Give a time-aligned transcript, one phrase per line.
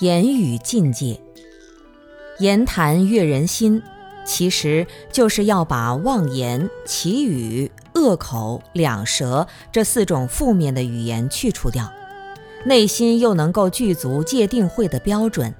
[0.00, 1.20] 言语境界，
[2.40, 3.80] 言谈悦人心，
[4.26, 11.92] 其实就是要把妄言、绮语、恶口、两舌这四种负面的语言去除掉，
[12.64, 15.54] 内心又能够具足戒定慧的标准，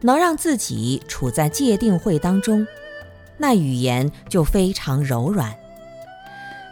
[0.00, 2.66] 能让自己处在戒定慧当中，
[3.36, 5.54] 那语言就非常柔软。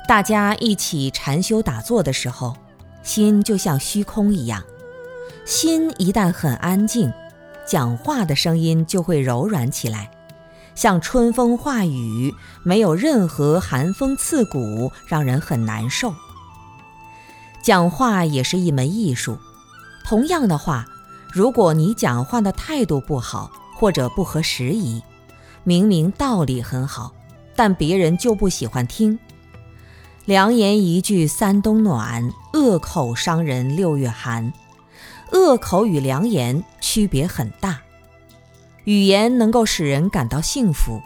[0.09, 2.57] 大家一起禅修打坐的时候，
[3.03, 4.65] 心就像虚空一样。
[5.49, 7.11] 心一旦很安静，
[7.67, 10.11] 讲话的声音就会柔软起来，
[10.75, 16.13] 像春风化雨，没有任何寒风刺骨，让人很难受。
[17.63, 19.39] 讲话也是一门艺术，
[20.05, 20.85] 同样的话，
[21.33, 25.03] 如果你讲话的态度不好或者不合时宜，
[25.65, 27.15] 明明道理很好，
[27.57, 29.19] 但别人就不喜欢听。
[30.27, 34.53] 良言一句三冬暖，恶口伤人六月寒。
[35.33, 37.81] 恶口与良言区别很大，
[38.85, 41.01] 语言能够使人感到幸福，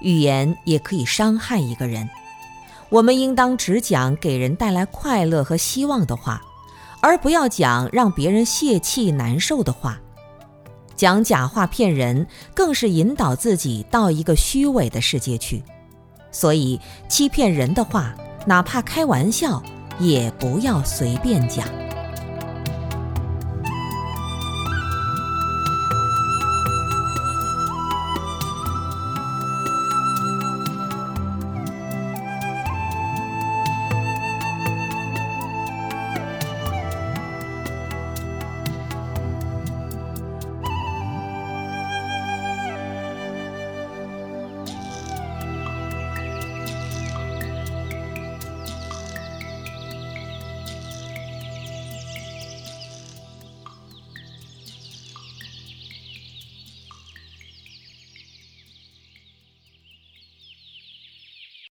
[0.00, 2.08] 语言也可以伤害一个人。
[2.88, 6.40] 我们应当只讲给人带来快乐和希望的话，
[7.00, 9.98] 而不要讲让别人泄气难受的话。
[10.94, 15.62] 讲假话骗人，更是引导自己到一个虚伪的世界去。
[16.30, 18.14] 所以，欺骗人的话，
[18.46, 19.62] 哪怕开玩笑，
[19.98, 21.66] 也不要随便讲。